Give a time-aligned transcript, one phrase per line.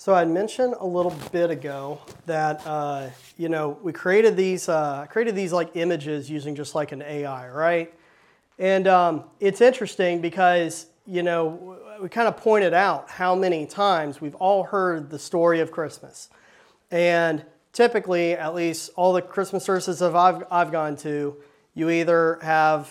[0.00, 5.06] So I mentioned a little bit ago that uh, you know we created these uh,
[5.10, 7.92] created these like images using just like an AI, right?
[8.60, 14.20] And um, it's interesting because you know we kind of pointed out how many times
[14.20, 16.28] we've all heard the story of Christmas,
[16.92, 21.34] and typically, at least all the Christmas services I've I've gone to,
[21.74, 22.88] you either have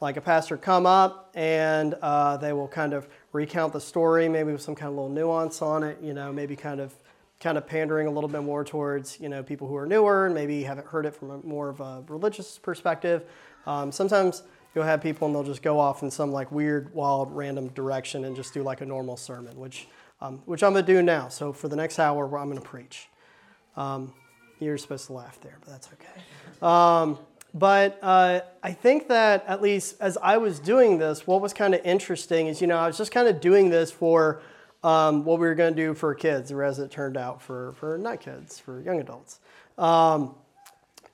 [0.00, 3.08] like a pastor come up and uh, they will kind of
[3.38, 6.56] recount the story, maybe with some kind of little nuance on it, you know, maybe
[6.56, 6.92] kind of
[7.40, 10.34] kind of pandering a little bit more towards you know people who are newer and
[10.34, 13.24] maybe haven't heard it from a, more of a religious perspective.
[13.64, 14.42] Um, sometimes
[14.74, 18.24] you'll have people and they'll just go off in some like weird, wild, random direction
[18.24, 19.86] and just do like a normal sermon, which
[20.20, 21.28] um, which I'm gonna do now.
[21.28, 23.08] So for the next hour, I'm gonna preach.
[23.76, 24.12] Um,
[24.58, 26.66] you're supposed to laugh there, but that's okay.
[27.54, 31.74] But uh, I think that at least as I was doing this, what was kind
[31.74, 34.42] of interesting is, you know, I was just kind of doing this for
[34.84, 37.72] um, what we were going to do for kids, or as it turned out for,
[37.72, 39.40] for not kids, for young adults.
[39.76, 40.34] Um,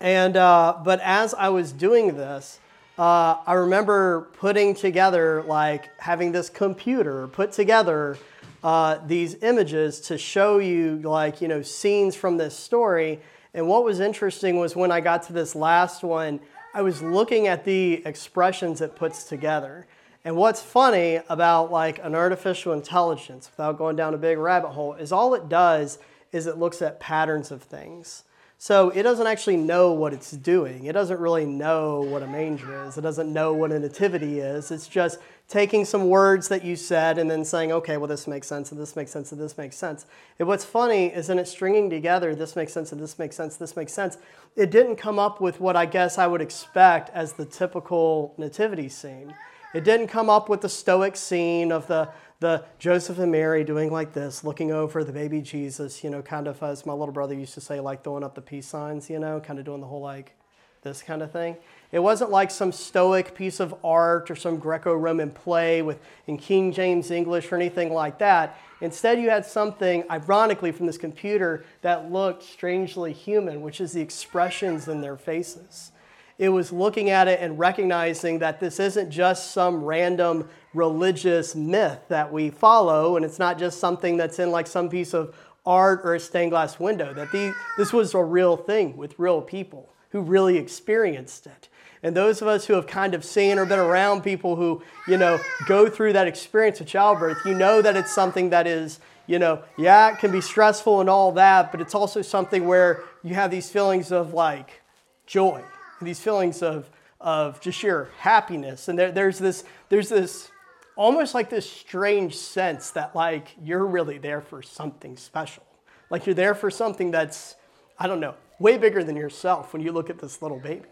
[0.00, 2.58] and, uh, but as I was doing this,
[2.98, 8.18] uh, I remember putting together, like having this computer put together
[8.62, 13.20] uh, these images to show you, like, you know, scenes from this story
[13.54, 16.40] and what was interesting was when I got to this last one,
[16.74, 19.86] I was looking at the expressions it puts together.
[20.24, 24.94] And what's funny about like an artificial intelligence, without going down a big rabbit hole,
[24.94, 25.98] is all it does
[26.32, 28.24] is it looks at patterns of things.
[28.64, 30.86] So it doesn't actually know what it's doing.
[30.86, 32.96] It doesn't really know what a manger is.
[32.96, 34.70] It doesn't know what a nativity is.
[34.70, 38.46] It's just taking some words that you said and then saying, okay, well, this makes
[38.46, 40.06] sense, and this makes sense, and this makes sense.
[40.38, 43.58] And what's funny is in it stringing together, this makes sense, and this makes sense,
[43.58, 44.16] this makes sense.
[44.56, 48.88] It didn't come up with what I guess I would expect as the typical nativity
[48.88, 49.34] scene.
[49.74, 52.08] It didn't come up with the stoic scene of the,
[52.38, 56.46] the Joseph and Mary doing like this, looking over the baby Jesus, you know, kind
[56.46, 59.18] of as my little brother used to say, like throwing up the peace signs, you
[59.18, 60.36] know, kind of doing the whole like
[60.82, 61.56] this kind of thing.
[61.90, 65.98] It wasn't like some stoic piece of art or some Greco Roman play with
[66.28, 68.56] in King James English or anything like that.
[68.80, 74.00] Instead, you had something, ironically, from this computer that looked strangely human, which is the
[74.00, 75.90] expressions in their faces.
[76.38, 82.00] It was looking at it and recognizing that this isn't just some random religious myth
[82.08, 85.34] that we follow, and it's not just something that's in like some piece of
[85.64, 89.40] art or a stained glass window, that the, this was a real thing with real
[89.40, 91.68] people who really experienced it.
[92.02, 95.16] And those of us who have kind of seen or been around people who, you
[95.16, 99.38] know, go through that experience of childbirth, you know that it's something that is, you
[99.38, 103.34] know, yeah, it can be stressful and all that, but it's also something where you
[103.34, 104.82] have these feelings of like
[105.26, 105.62] joy,
[106.04, 108.88] these feelings of, of just sheer happiness.
[108.88, 110.50] And there, there's this, there's this
[110.96, 115.64] almost like this strange sense that like you're really there for something special.
[116.10, 117.56] Like you're there for something that's,
[117.98, 120.88] I don't know, way bigger than yourself when you look at this little baby.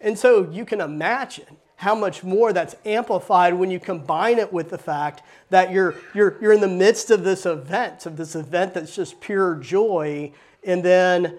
[0.00, 4.70] And so you can imagine how much more that's amplified when you combine it with
[4.70, 8.74] the fact that you're, you're, you're in the midst of this event, of this event
[8.74, 10.32] that's just pure joy.
[10.62, 11.38] And then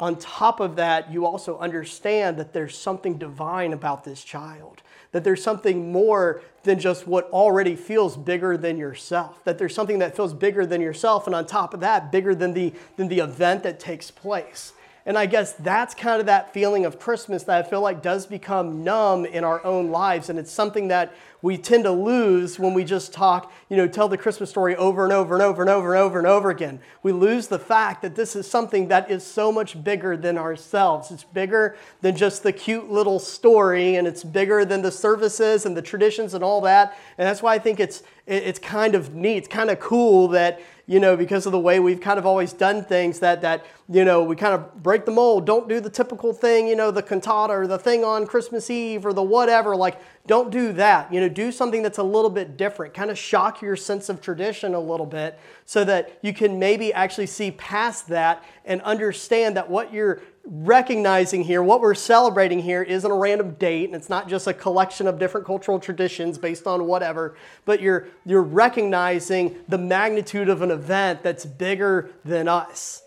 [0.00, 5.24] on top of that, you also understand that there's something divine about this child, that
[5.24, 10.14] there's something more than just what already feels bigger than yourself, that there's something that
[10.14, 13.64] feels bigger than yourself, and on top of that, bigger than the, than the event
[13.64, 14.72] that takes place.
[15.08, 18.26] And I guess that's kind of that feeling of Christmas that I feel like does
[18.26, 20.28] become numb in our own lives.
[20.28, 24.08] And it's something that we tend to lose when we just talk, you know, tell
[24.08, 26.80] the Christmas story over and over and over and over and over and over again.
[27.02, 31.10] We lose the fact that this is something that is so much bigger than ourselves.
[31.10, 35.74] It's bigger than just the cute little story, and it's bigger than the services and
[35.74, 36.98] the traditions and all that.
[37.16, 40.60] And that's why I think it's it's kind of neat, it's kind of cool that
[40.88, 44.06] you know, because of the way we've kind of always done things that, that, you
[44.06, 45.46] know, we kind of break the mold.
[45.46, 49.04] Don't do the typical thing, you know, the cantata or the thing on Christmas Eve
[49.04, 49.76] or the whatever.
[49.76, 51.12] Like, don't do that.
[51.12, 52.94] You know, do something that's a little bit different.
[52.94, 56.92] Kind of shock your sense of tradition a little bit so that you can maybe
[56.92, 62.82] actually see past that and understand that what you're recognizing here, what we're celebrating here,
[62.82, 66.66] isn't a random date, and it's not just a collection of different cultural traditions based
[66.66, 73.02] on whatever, but you're, you're recognizing the magnitude of an event that's bigger than us.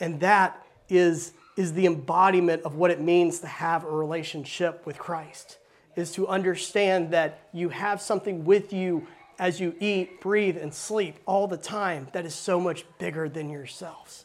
[0.00, 4.98] And that is, is the embodiment of what it means to have a relationship with
[4.98, 5.58] Christ,
[5.98, 9.06] is to understand that you have something with you
[9.38, 13.50] as you eat, breathe, and sleep all the time that is so much bigger than
[13.50, 14.24] yourselves.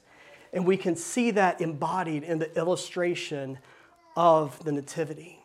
[0.53, 3.59] And we can see that embodied in the illustration
[4.15, 5.42] of the Nativity.